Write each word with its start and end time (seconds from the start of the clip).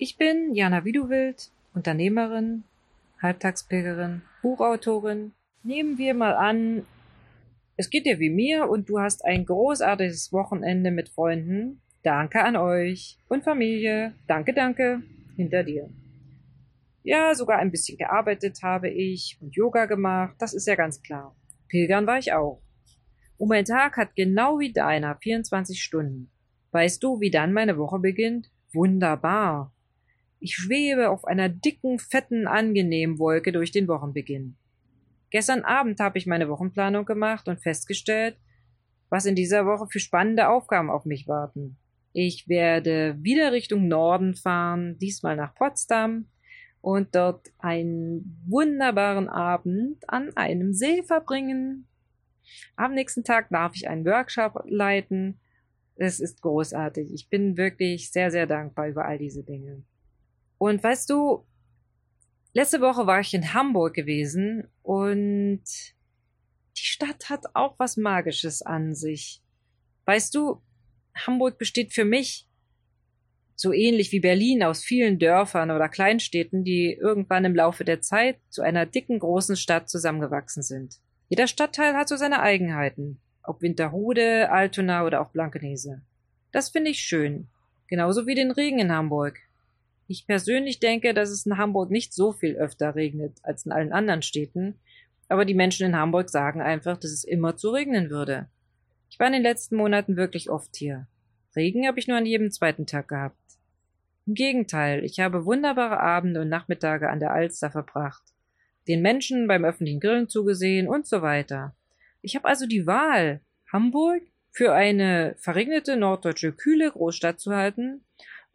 Ich 0.00 0.16
bin 0.16 0.54
Jana 0.54 0.84
Widuwild, 0.84 1.50
Unternehmerin, 1.74 2.62
Halbtagspilgerin, 3.20 4.22
Buchautorin. 4.42 5.32
Nehmen 5.64 5.98
wir 5.98 6.14
mal 6.14 6.36
an, 6.36 6.86
es 7.76 7.90
geht 7.90 8.06
dir 8.06 8.20
wie 8.20 8.30
mir 8.30 8.70
und 8.70 8.88
du 8.88 9.00
hast 9.00 9.24
ein 9.24 9.44
großartiges 9.44 10.32
Wochenende 10.32 10.92
mit 10.92 11.08
Freunden. 11.08 11.80
Danke 12.04 12.44
an 12.44 12.54
euch 12.54 13.18
und 13.28 13.42
Familie. 13.42 14.14
Danke, 14.28 14.54
danke. 14.54 15.02
Hinter 15.34 15.64
dir. 15.64 15.90
Ja, 17.02 17.34
sogar 17.34 17.58
ein 17.58 17.72
bisschen 17.72 17.98
gearbeitet 17.98 18.60
habe 18.62 18.88
ich 18.88 19.36
und 19.40 19.56
Yoga 19.56 19.86
gemacht, 19.86 20.36
das 20.38 20.54
ist 20.54 20.68
ja 20.68 20.76
ganz 20.76 21.02
klar. 21.02 21.34
Pilgern 21.66 22.06
war 22.06 22.18
ich 22.18 22.32
auch. 22.32 22.62
Und 23.36 23.48
mein 23.48 23.64
Tag 23.64 23.96
hat 23.96 24.14
genau 24.14 24.60
wie 24.60 24.72
deiner 24.72 25.16
24 25.16 25.82
Stunden. 25.82 26.30
Weißt 26.70 27.02
du, 27.02 27.18
wie 27.20 27.32
dann 27.32 27.52
meine 27.52 27.78
Woche 27.78 27.98
beginnt? 27.98 28.48
Wunderbar. 28.72 29.72
Ich 30.40 30.54
schwebe 30.54 31.10
auf 31.10 31.24
einer 31.24 31.48
dicken, 31.48 31.98
fetten, 31.98 32.46
angenehmen 32.46 33.18
Wolke 33.18 33.52
durch 33.52 33.72
den 33.72 33.88
Wochenbeginn. 33.88 34.56
Gestern 35.30 35.62
Abend 35.62 36.00
habe 36.00 36.18
ich 36.18 36.26
meine 36.26 36.48
Wochenplanung 36.48 37.04
gemacht 37.04 37.48
und 37.48 37.62
festgestellt, 37.62 38.36
was 39.10 39.26
in 39.26 39.34
dieser 39.34 39.66
Woche 39.66 39.86
für 39.90 40.00
spannende 40.00 40.48
Aufgaben 40.48 40.90
auf 40.90 41.04
mich 41.04 41.26
warten. 41.26 41.76
Ich 42.12 42.48
werde 42.48 43.16
wieder 43.20 43.52
Richtung 43.52 43.88
Norden 43.88 44.34
fahren, 44.34 44.98
diesmal 44.98 45.36
nach 45.36 45.54
Potsdam 45.54 46.26
und 46.80 47.14
dort 47.14 47.48
einen 47.58 48.42
wunderbaren 48.46 49.28
Abend 49.28 50.08
an 50.08 50.34
einem 50.36 50.72
See 50.72 51.02
verbringen. 51.02 51.86
Am 52.76 52.94
nächsten 52.94 53.24
Tag 53.24 53.50
darf 53.50 53.74
ich 53.74 53.88
einen 53.88 54.06
Workshop 54.06 54.62
leiten. 54.66 55.40
Es 55.96 56.20
ist 56.20 56.40
großartig. 56.40 57.12
Ich 57.12 57.28
bin 57.28 57.56
wirklich 57.56 58.10
sehr, 58.10 58.30
sehr 58.30 58.46
dankbar 58.46 58.88
über 58.88 59.04
all 59.04 59.18
diese 59.18 59.42
Dinge. 59.42 59.82
Und 60.58 60.82
weißt 60.82 61.08
du, 61.10 61.46
letzte 62.52 62.80
Woche 62.80 63.06
war 63.06 63.20
ich 63.20 63.32
in 63.32 63.54
Hamburg 63.54 63.94
gewesen 63.94 64.68
und 64.82 65.62
die 66.76 66.84
Stadt 66.84 67.30
hat 67.30 67.44
auch 67.54 67.78
was 67.78 67.96
Magisches 67.96 68.62
an 68.62 68.94
sich. 68.94 69.42
Weißt 70.04 70.34
du, 70.34 70.62
Hamburg 71.14 71.58
besteht 71.58 71.92
für 71.92 72.04
mich 72.04 72.48
so 73.54 73.72
ähnlich 73.72 74.12
wie 74.12 74.20
Berlin 74.20 74.62
aus 74.62 74.84
vielen 74.84 75.18
Dörfern 75.18 75.72
oder 75.72 75.88
Kleinstädten, 75.88 76.62
die 76.62 76.92
irgendwann 76.92 77.44
im 77.44 77.56
Laufe 77.56 77.84
der 77.84 78.00
Zeit 78.00 78.38
zu 78.48 78.62
einer 78.62 78.86
dicken 78.86 79.18
großen 79.18 79.56
Stadt 79.56 79.88
zusammengewachsen 79.88 80.62
sind. 80.62 81.00
Jeder 81.28 81.48
Stadtteil 81.48 81.94
hat 81.94 82.08
so 82.08 82.16
seine 82.16 82.40
Eigenheiten, 82.40 83.20
ob 83.42 83.60
Winterhude, 83.60 84.50
Altona 84.50 85.04
oder 85.04 85.20
auch 85.20 85.30
Blankenese. 85.30 86.02
Das 86.52 86.68
finde 86.68 86.92
ich 86.92 87.00
schön, 87.00 87.48
genauso 87.88 88.26
wie 88.26 88.36
den 88.36 88.52
Regen 88.52 88.78
in 88.78 88.92
Hamburg. 88.92 89.40
Ich 90.10 90.26
persönlich 90.26 90.80
denke, 90.80 91.12
dass 91.12 91.28
es 91.28 91.44
in 91.44 91.58
Hamburg 91.58 91.90
nicht 91.90 92.14
so 92.14 92.32
viel 92.32 92.56
öfter 92.56 92.94
regnet 92.94 93.36
als 93.42 93.66
in 93.66 93.72
allen 93.72 93.92
anderen 93.92 94.22
Städten, 94.22 94.80
aber 95.28 95.44
die 95.44 95.52
Menschen 95.54 95.86
in 95.86 95.96
Hamburg 95.96 96.30
sagen 96.30 96.62
einfach, 96.62 96.96
dass 96.96 97.10
es 97.10 97.24
immer 97.24 97.58
zu 97.58 97.68
regnen 97.68 98.08
würde. 98.08 98.48
Ich 99.10 99.20
war 99.20 99.26
in 99.26 99.34
den 99.34 99.42
letzten 99.42 99.76
Monaten 99.76 100.16
wirklich 100.16 100.48
oft 100.48 100.74
hier. 100.74 101.06
Regen 101.54 101.86
habe 101.86 101.98
ich 101.98 102.08
nur 102.08 102.16
an 102.16 102.24
jedem 102.24 102.50
zweiten 102.50 102.86
Tag 102.86 103.08
gehabt. 103.08 103.36
Im 104.26 104.32
Gegenteil, 104.32 105.04
ich 105.04 105.20
habe 105.20 105.44
wunderbare 105.44 106.00
Abende 106.00 106.40
und 106.40 106.48
Nachmittage 106.48 107.10
an 107.10 107.20
der 107.20 107.32
Alster 107.32 107.70
verbracht, 107.70 108.22
den 108.86 109.02
Menschen 109.02 109.46
beim 109.46 109.66
öffentlichen 109.66 110.00
Grillen 110.00 110.30
zugesehen 110.30 110.88
und 110.88 111.06
so 111.06 111.20
weiter. 111.20 111.74
Ich 112.22 112.34
habe 112.34 112.48
also 112.48 112.66
die 112.66 112.86
Wahl, 112.86 113.42
Hamburg 113.70 114.22
für 114.52 114.72
eine 114.72 115.34
verregnete 115.38 115.98
norddeutsche 115.98 116.52
kühle 116.52 116.90
Großstadt 116.90 117.40
zu 117.40 117.54
halten 117.54 118.04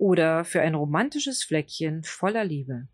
oder 0.03 0.43
für 0.43 0.59
ein 0.59 0.75
romantisches 0.75 1.45
Fleckchen 1.45 2.03
voller 2.03 2.43
Liebe. 2.43 2.89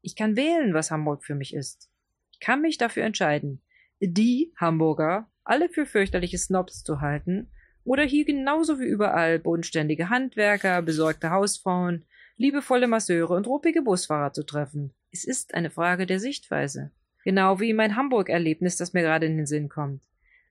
Ich 0.00 0.16
kann 0.16 0.34
wählen, 0.34 0.72
was 0.72 0.90
Hamburg 0.90 1.22
für 1.22 1.34
mich 1.34 1.52
ist. 1.52 1.90
Ich 2.32 2.40
kann 2.40 2.62
mich 2.62 2.78
dafür 2.78 3.04
entscheiden, 3.04 3.60
die 4.00 4.50
Hamburger 4.56 5.30
alle 5.44 5.68
für 5.68 5.84
fürchterliche 5.84 6.38
Snobs 6.38 6.82
zu 6.82 7.02
halten 7.02 7.50
oder 7.84 8.02
hier 8.02 8.24
genauso 8.24 8.80
wie 8.80 8.86
überall 8.86 9.38
bodenständige 9.38 10.08
Handwerker, 10.08 10.80
besorgte 10.80 11.28
Hausfrauen, 11.28 12.06
liebevolle 12.38 12.86
Masseure 12.86 13.34
und 13.34 13.46
ruppige 13.46 13.82
Busfahrer 13.82 14.32
zu 14.32 14.42
treffen. 14.42 14.94
Es 15.10 15.26
ist 15.26 15.52
eine 15.52 15.68
Frage 15.68 16.06
der 16.06 16.18
Sichtweise. 16.18 16.92
Genau 17.24 17.60
wie 17.60 17.74
mein 17.74 17.94
Hamburg-Erlebnis, 17.94 18.78
das 18.78 18.94
mir 18.94 19.02
gerade 19.02 19.26
in 19.26 19.36
den 19.36 19.46
Sinn 19.46 19.68
kommt. 19.68 20.02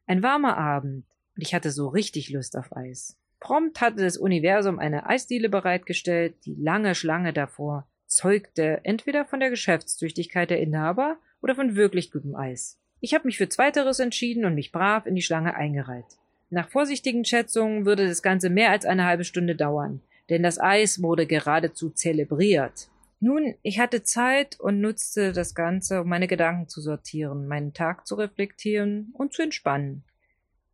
Ein 0.05 0.21
warmer 0.21 0.57
Abend, 0.57 1.07
und 1.35 1.41
ich 1.41 1.55
hatte 1.55 1.71
so 1.71 1.87
richtig 1.87 2.29
Lust 2.29 2.55
auf 2.55 2.71
Eis. 2.77 3.17
Prompt 3.43 3.81
hatte 3.81 4.01
das 4.01 4.17
Universum 4.17 4.79
eine 4.79 5.05
Eisdiele 5.05 5.49
bereitgestellt, 5.49 6.33
die 6.45 6.55
lange 6.55 6.95
Schlange 6.95 7.33
davor 7.33 7.87
zeugte 8.07 8.81
entweder 8.83 9.25
von 9.25 9.39
der 9.39 9.49
Geschäftstüchtigkeit 9.49 10.49
der 10.49 10.59
Inhaber 10.59 11.17
oder 11.41 11.53
von 11.53 11.75
wirklich 11.75 12.11
gutem 12.11 12.35
Eis. 12.35 12.79
Ich 13.01 13.13
habe 13.13 13.27
mich 13.27 13.37
für 13.37 13.49
Zweiteres 13.49 13.99
entschieden 13.99 14.45
und 14.45 14.55
mich 14.55 14.71
brav 14.71 15.05
in 15.05 15.15
die 15.15 15.21
Schlange 15.21 15.55
eingereiht. 15.55 16.05
Nach 16.49 16.69
vorsichtigen 16.69 17.25
Schätzungen 17.25 17.85
würde 17.85 18.07
das 18.07 18.21
Ganze 18.21 18.49
mehr 18.49 18.69
als 18.69 18.85
eine 18.85 19.05
halbe 19.05 19.23
Stunde 19.23 19.55
dauern 19.55 20.01
denn 20.29 20.43
das 20.43 20.59
Eis 20.59 21.01
wurde 21.01 21.27
geradezu 21.27 21.89
zelebriert. 21.89 22.89
Nun, 23.19 23.55
ich 23.61 23.79
hatte 23.79 24.03
Zeit 24.03 24.59
und 24.59 24.81
nutzte 24.81 25.31
das 25.31 25.55
Ganze, 25.55 26.01
um 26.01 26.09
meine 26.09 26.27
Gedanken 26.27 26.67
zu 26.67 26.81
sortieren, 26.81 27.47
meinen 27.47 27.73
Tag 27.73 28.05
zu 28.05 28.15
reflektieren 28.15 29.13
und 29.13 29.33
zu 29.33 29.41
entspannen. 29.41 30.03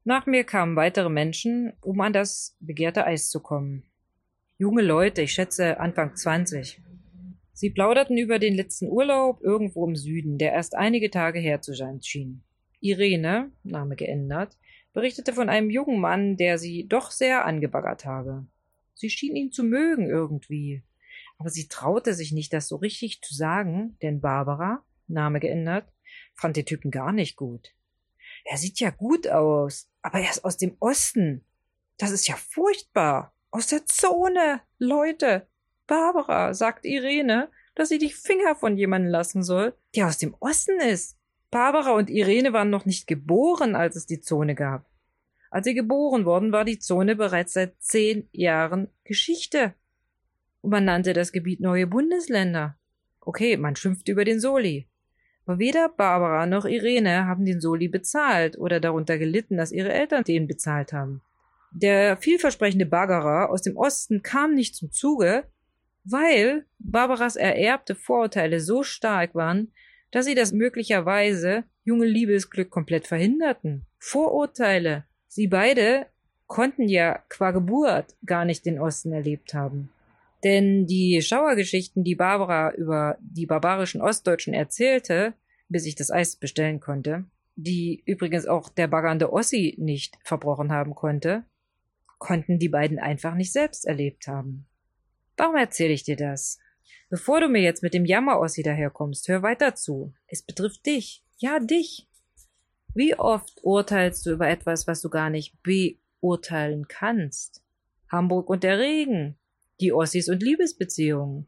Nach 0.05 0.25
mir 0.25 0.43
kamen 0.43 0.75
weitere 0.75 1.09
Menschen, 1.09 1.73
um 1.81 1.99
an 2.01 2.13
das 2.13 2.55
begehrte 2.59 3.05
Eis 3.05 3.29
zu 3.29 3.41
kommen. 3.41 3.83
Junge 4.57 4.81
Leute, 4.81 5.21
ich 5.21 5.33
schätze 5.33 5.79
Anfang 5.79 6.15
20. 6.15 6.81
Sie 7.53 7.69
plauderten 7.69 8.17
über 8.17 8.39
den 8.39 8.55
letzten 8.55 8.87
Urlaub 8.87 9.41
irgendwo 9.41 9.85
im 9.85 9.97
Süden, 9.97 10.37
der 10.37 10.53
erst 10.53 10.75
einige 10.75 11.09
Tage 11.09 11.39
her 11.39 11.61
zu 11.61 11.73
sein 11.73 12.01
schien. 12.01 12.43
Irene, 12.79 13.51
Name 13.63 13.97
geändert, 13.97 14.57
berichtete 14.93 15.33
von 15.33 15.49
einem 15.49 15.69
jungen 15.69 15.99
Mann, 15.99 16.37
der 16.37 16.57
sie 16.57 16.87
doch 16.87 17.11
sehr 17.11 17.45
angebaggert 17.45 18.05
habe. 18.05 18.47
Sie 18.95 19.09
schien 19.09 19.35
ihn 19.35 19.51
zu 19.51 19.63
mögen 19.63 20.09
irgendwie. 20.09 20.83
Aber 21.37 21.49
sie 21.49 21.67
traute 21.67 22.13
sich 22.13 22.31
nicht, 22.31 22.53
das 22.53 22.69
so 22.69 22.77
richtig 22.77 23.21
zu 23.21 23.33
sagen, 23.33 23.97
denn 24.01 24.21
Barbara, 24.21 24.83
Name 25.07 25.41
geändert, 25.41 25.91
fand 26.35 26.55
den 26.55 26.65
Typen 26.65 26.91
gar 26.91 27.11
nicht 27.11 27.35
gut. 27.35 27.73
Er 28.49 28.57
sieht 28.57 28.79
ja 28.79 28.89
gut 28.89 29.27
aus, 29.27 29.87
aber 30.01 30.21
er 30.21 30.31
ist 30.31 30.43
aus 30.43 30.57
dem 30.57 30.75
Osten. 30.79 31.45
Das 31.99 32.09
ist 32.09 32.27
ja 32.27 32.35
furchtbar. 32.35 33.31
Aus 33.51 33.67
der 33.67 33.85
Zone. 33.85 34.61
Leute. 34.79 35.45
Barbara, 35.85 36.55
sagt 36.55 36.83
Irene, 36.83 37.51
dass 37.75 37.89
sie 37.89 37.99
die 37.99 38.09
Finger 38.09 38.55
von 38.55 38.75
jemandem 38.75 39.11
lassen 39.11 39.43
soll, 39.43 39.75
der 39.95 40.07
aus 40.07 40.17
dem 40.17 40.35
Osten 40.39 40.79
ist. 40.79 41.15
Barbara 41.51 41.91
und 41.91 42.09
Irene 42.09 42.51
waren 42.51 42.71
noch 42.71 42.85
nicht 42.85 43.05
geboren, 43.05 43.75
als 43.75 43.95
es 43.95 44.07
die 44.07 44.19
Zone 44.19 44.55
gab. 44.55 44.89
Als 45.51 45.65
sie 45.65 45.75
geboren 45.75 46.25
worden, 46.25 46.51
war 46.51 46.65
die 46.65 46.79
Zone 46.79 47.15
bereits 47.15 47.53
seit 47.53 47.79
zehn 47.79 48.29
Jahren 48.31 48.87
Geschichte. 49.03 49.75
Und 50.61 50.71
man 50.71 50.85
nannte 50.85 51.13
das 51.13 51.31
Gebiet 51.31 51.59
neue 51.59 51.85
Bundesländer. 51.85 52.79
Okay, 53.21 53.57
man 53.57 53.75
schimpfte 53.75 54.11
über 54.11 54.25
den 54.25 54.39
Soli. 54.39 54.89
Weder 55.57 55.89
Barbara 55.89 56.45
noch 56.45 56.65
Irene 56.65 57.25
haben 57.25 57.45
den 57.45 57.59
Soli 57.59 57.87
bezahlt 57.87 58.57
oder 58.57 58.79
darunter 58.79 59.17
gelitten, 59.17 59.57
dass 59.57 59.71
ihre 59.71 59.91
Eltern 59.91 60.23
den 60.23 60.47
bezahlt 60.47 60.93
haben. 60.93 61.21
Der 61.71 62.17
vielversprechende 62.17 62.85
Baggerer 62.85 63.49
aus 63.49 63.61
dem 63.61 63.77
Osten 63.77 64.21
kam 64.21 64.53
nicht 64.53 64.75
zum 64.75 64.91
Zuge, 64.91 65.43
weil 66.03 66.65
Barbaras 66.79 67.35
ererbte 67.35 67.95
Vorurteile 67.95 68.59
so 68.59 68.83
stark 68.83 69.35
waren, 69.35 69.71
dass 70.11 70.25
sie 70.25 70.35
das 70.35 70.51
möglicherweise 70.51 71.63
junge 71.83 72.05
Liebesglück 72.05 72.69
komplett 72.69 73.07
verhinderten. 73.07 73.85
Vorurteile, 73.99 75.05
Sie 75.31 75.47
beide 75.47 76.07
konnten 76.47 76.89
ja 76.89 77.19
qua 77.29 77.51
Geburt 77.51 78.15
gar 78.25 78.45
nicht 78.45 78.65
den 78.65 78.79
Osten 78.79 79.13
erlebt 79.13 79.53
haben. 79.53 79.91
Denn 80.43 80.85
die 80.85 81.21
Schauergeschichten, 81.21 82.03
die 82.03 82.15
Barbara 82.15 82.73
über 82.73 83.17
die 83.19 83.45
barbarischen 83.45 84.01
Ostdeutschen 84.01 84.53
erzählte, 84.53 85.33
bis 85.67 85.85
ich 85.85 85.95
das 85.95 86.11
Eis 86.11 86.35
bestellen 86.35 86.79
konnte, 86.79 87.25
die 87.55 88.01
übrigens 88.05 88.45
auch 88.45 88.69
der 88.69 88.87
baggernde 88.87 89.33
Ossi 89.33 89.75
nicht 89.77 90.17
verbrochen 90.23 90.71
haben 90.71 90.95
konnte, 90.95 91.43
konnten 92.17 92.59
die 92.59 92.69
beiden 92.69 92.99
einfach 92.99 93.35
nicht 93.35 93.51
selbst 93.51 93.85
erlebt 93.85 94.27
haben. 94.27 94.65
Warum 95.37 95.55
erzähle 95.55 95.93
ich 95.93 96.03
dir 96.03 96.17
das? 96.17 96.59
Bevor 97.09 97.41
du 97.41 97.49
mir 97.49 97.61
jetzt 97.61 97.83
mit 97.83 97.93
dem 97.93 98.05
Jammer-Ossi 98.05 98.61
daherkommst, 98.61 99.27
hör 99.27 99.41
weiter 99.41 99.75
zu. 99.75 100.13
Es 100.27 100.41
betrifft 100.41 100.85
dich. 100.85 101.23
Ja, 101.37 101.59
dich. 101.59 102.07
Wie 102.93 103.15
oft 103.15 103.59
urteilst 103.63 104.25
du 104.25 104.31
über 104.31 104.49
etwas, 104.49 104.87
was 104.87 105.01
du 105.01 105.09
gar 105.09 105.29
nicht 105.29 105.55
beurteilen 105.63 106.87
kannst? 106.87 107.63
Hamburg 108.11 108.49
und 108.49 108.63
der 108.63 108.79
Regen, 108.79 109.37
die 109.79 109.93
Ossis 109.93 110.29
und 110.29 110.43
Liebesbeziehungen. 110.43 111.47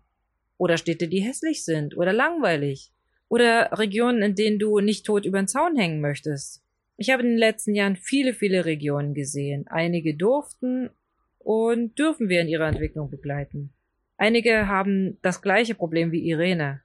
Oder 0.58 0.78
Städte, 0.78 1.08
die 1.08 1.22
hässlich 1.22 1.66
sind 1.66 1.98
oder 1.98 2.14
langweilig. 2.14 2.92
Oder 3.30 3.72
Regionen, 3.72 4.22
in 4.22 4.36
denen 4.36 4.60
du 4.60 4.80
nicht 4.80 5.06
tot 5.06 5.26
über 5.26 5.42
den 5.42 5.48
Zaun 5.48 5.76
hängen 5.76 6.02
möchtest. 6.02 6.62
Ich 6.98 7.10
habe 7.10 7.24
in 7.24 7.30
den 7.30 7.38
letzten 7.38 7.74
Jahren 7.74 7.96
viele, 7.96 8.34
viele 8.34 8.66
Regionen 8.66 9.14
gesehen. 9.14 9.68
Einige 9.68 10.16
durften 10.16 10.92
und 11.40 11.98
dürfen 11.98 12.30
wir 12.30 12.42
in 12.42 12.48
ihrer 12.48 12.68
Entwicklung 12.68 13.10
begleiten. 13.10 13.74
Einige 14.18 14.68
haben 14.68 15.18
das 15.24 15.42
gleiche 15.42 15.74
Problem 15.74 16.12
wie 16.12 16.30
Irene. 16.30 16.82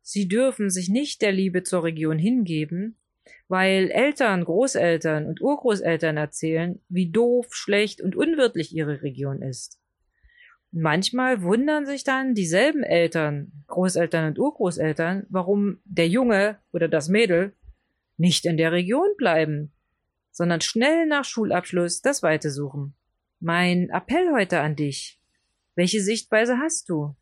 Sie 0.00 0.26
dürfen 0.26 0.70
sich 0.70 0.88
nicht 0.88 1.20
der 1.20 1.32
Liebe 1.32 1.64
zur 1.64 1.84
Region 1.84 2.18
hingeben, 2.18 2.96
weil 3.48 3.90
Eltern, 3.90 4.44
Großeltern 4.44 5.26
und 5.26 5.42
Urgroßeltern 5.42 6.16
erzählen, 6.16 6.80
wie 6.88 7.10
doof, 7.10 7.48
schlecht 7.50 8.00
und 8.00 8.16
unwirtlich 8.16 8.74
ihre 8.74 9.02
Region 9.02 9.42
ist. 9.42 9.81
Manchmal 10.74 11.42
wundern 11.42 11.84
sich 11.84 12.02
dann 12.02 12.34
dieselben 12.34 12.82
Eltern, 12.82 13.52
Großeltern 13.66 14.28
und 14.28 14.38
Urgroßeltern, 14.38 15.26
warum 15.28 15.80
der 15.84 16.08
Junge 16.08 16.58
oder 16.72 16.88
das 16.88 17.08
Mädel 17.08 17.54
nicht 18.16 18.46
in 18.46 18.56
der 18.56 18.72
Region 18.72 19.08
bleiben, 19.18 19.70
sondern 20.30 20.62
schnell 20.62 21.06
nach 21.06 21.26
Schulabschluss 21.26 22.00
das 22.00 22.22
Weite 22.22 22.50
suchen. 22.50 22.94
Mein 23.38 23.90
Appell 23.90 24.32
heute 24.32 24.60
an 24.60 24.74
dich. 24.74 25.20
Welche 25.74 26.00
Sichtweise 26.00 26.56
hast 26.56 26.88
du? 26.88 27.16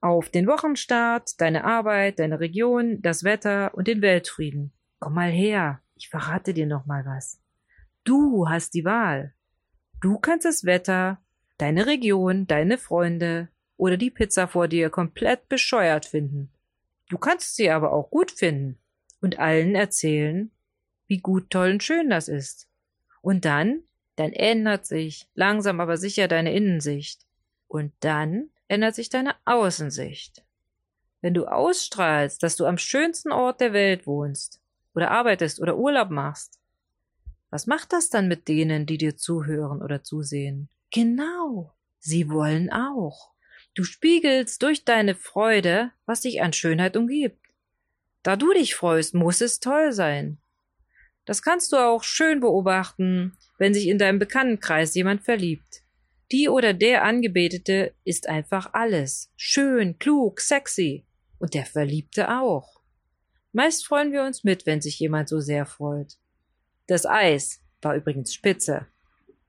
Auf 0.00 0.28
den 0.28 0.48
Wochenstart, 0.48 1.40
deine 1.40 1.62
Arbeit, 1.62 2.18
deine 2.18 2.40
Region, 2.40 3.00
das 3.02 3.22
Wetter 3.22 3.72
und 3.74 3.86
den 3.86 4.02
Weltfrieden. 4.02 4.72
Komm 4.98 5.14
mal 5.14 5.30
her, 5.30 5.80
ich 5.94 6.08
verrate 6.08 6.54
dir 6.54 6.66
noch 6.66 6.86
mal 6.86 7.04
was. 7.06 7.40
Du 8.02 8.48
hast 8.48 8.74
die 8.74 8.84
Wahl. 8.84 9.34
Du 10.00 10.18
kannst 10.18 10.44
das 10.44 10.64
Wetter, 10.64 11.22
deine 11.60 11.86
Region, 11.86 12.46
deine 12.46 12.78
Freunde 12.78 13.48
oder 13.76 13.96
die 13.96 14.10
Pizza 14.10 14.48
vor 14.48 14.68
dir 14.68 14.90
komplett 14.90 15.48
bescheuert 15.48 16.06
finden. 16.06 16.50
Du 17.08 17.18
kannst 17.18 17.56
sie 17.56 17.70
aber 17.70 17.92
auch 17.92 18.10
gut 18.10 18.30
finden 18.30 18.78
und 19.20 19.38
allen 19.38 19.74
erzählen, 19.74 20.50
wie 21.06 21.18
gut, 21.18 21.50
toll 21.50 21.72
und 21.72 21.82
schön 21.82 22.08
das 22.10 22.28
ist. 22.28 22.68
Und 23.20 23.44
dann, 23.44 23.82
dann 24.16 24.32
ändert 24.32 24.86
sich 24.86 25.28
langsam 25.34 25.80
aber 25.80 25.96
sicher 25.96 26.28
deine 26.28 26.54
Innensicht. 26.54 27.26
Und 27.68 27.92
dann 28.00 28.50
ändert 28.68 28.94
sich 28.94 29.08
deine 29.08 29.34
Außensicht. 29.44 30.44
Wenn 31.20 31.34
du 31.34 31.46
ausstrahlst, 31.46 32.42
dass 32.42 32.56
du 32.56 32.66
am 32.66 32.78
schönsten 32.78 33.32
Ort 33.32 33.60
der 33.60 33.72
Welt 33.72 34.06
wohnst, 34.06 34.60
oder 34.94 35.10
arbeitest 35.10 35.60
oder 35.60 35.76
Urlaub 35.76 36.10
machst. 36.10 36.60
Was 37.50 37.66
macht 37.66 37.92
das 37.92 38.10
dann 38.10 38.28
mit 38.28 38.48
denen, 38.48 38.86
die 38.86 38.98
dir 38.98 39.16
zuhören 39.16 39.82
oder 39.82 40.02
zusehen? 40.02 40.68
Genau, 40.90 41.72
sie 41.98 42.28
wollen 42.28 42.70
auch. 42.70 43.30
Du 43.74 43.84
spiegelst 43.84 44.62
durch 44.62 44.84
deine 44.84 45.14
Freude, 45.14 45.92
was 46.06 46.22
dich 46.22 46.42
an 46.42 46.52
Schönheit 46.52 46.96
umgibt. 46.96 47.38
Da 48.22 48.36
du 48.36 48.52
dich 48.52 48.74
freust, 48.74 49.14
muss 49.14 49.40
es 49.40 49.60
toll 49.60 49.92
sein. 49.92 50.38
Das 51.24 51.42
kannst 51.42 51.72
du 51.72 51.76
auch 51.76 52.02
schön 52.02 52.40
beobachten, 52.40 53.36
wenn 53.58 53.72
sich 53.72 53.86
in 53.86 53.98
deinem 53.98 54.18
Bekanntenkreis 54.18 54.94
jemand 54.94 55.22
verliebt. 55.22 55.82
Die 56.32 56.48
oder 56.48 56.74
der 56.74 57.04
Angebetete 57.04 57.94
ist 58.04 58.28
einfach 58.28 58.72
alles. 58.72 59.30
Schön, 59.36 59.98
klug, 59.98 60.40
sexy. 60.40 61.04
Und 61.38 61.54
der 61.54 61.66
Verliebte 61.66 62.30
auch. 62.30 62.80
Meist 63.52 63.86
freuen 63.86 64.12
wir 64.12 64.24
uns 64.24 64.44
mit, 64.44 64.66
wenn 64.66 64.80
sich 64.80 64.98
jemand 64.98 65.28
so 65.28 65.40
sehr 65.40 65.66
freut. 65.66 66.18
Das 66.86 67.06
Eis 67.06 67.60
war 67.82 67.94
übrigens 67.96 68.34
spitze. 68.34 68.86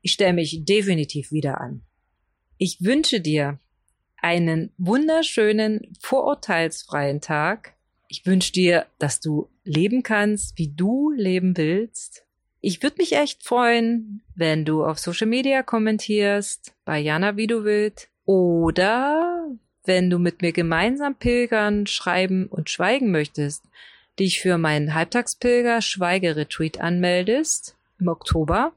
Ich 0.02 0.14
stelle 0.14 0.34
mich 0.34 0.66
definitiv 0.66 1.32
wieder 1.32 1.62
an. 1.62 1.82
Ich 2.58 2.84
wünsche 2.84 3.22
dir 3.22 3.60
einen 4.18 4.72
wunderschönen, 4.78 5.94
vorurteilsfreien 6.00 7.22
Tag. 7.22 7.74
Ich 8.08 8.26
wünsche 8.26 8.52
dir, 8.52 8.86
dass 9.00 9.20
du 9.20 9.50
leben 9.64 10.04
kannst, 10.04 10.58
wie 10.58 10.68
du 10.68 11.12
leben 11.12 11.58
willst. 11.58 12.26
Ich 12.60 12.84
würde 12.84 12.98
mich 13.00 13.14
echt 13.14 13.44
freuen, 13.44 14.22
wenn 14.36 14.66
du 14.66 14.86
auf 14.86 15.00
Social 15.00 15.28
Media 15.28 15.64
kommentierst, 15.64 16.74
bei 16.86 17.00
Jana 17.00 17.36
wie 17.38 17.48
du 17.48 17.64
willst, 17.64 18.10
oder 18.26 19.48
wenn 19.84 20.10
du 20.10 20.20
mit 20.20 20.44
mir 20.44 20.52
gemeinsam 20.52 21.16
pilgern, 21.16 21.88
schreiben 21.88 22.46
und 22.48 22.70
schweigen 22.70 23.12
möchtest, 23.12 23.64
dich 24.20 24.40
für 24.40 24.60
meinen 24.60 24.94
Halbtagspilger 24.94 25.82
Schweigeretreat 25.82 26.80
anmeldest 26.80 27.76
im 28.00 28.08
Oktober. 28.08 28.74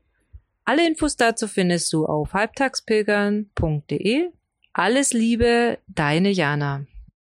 Alle 0.64 0.87
Infos 0.87 1.16
dazu 1.16 1.46
findest 1.46 1.93
du 1.93 2.06
auf 2.06 2.32
halbtagspilgern.de. 2.32 4.31
Alles 4.72 5.12
Liebe, 5.12 5.78
deine 5.87 6.31
Jana. 6.31 6.87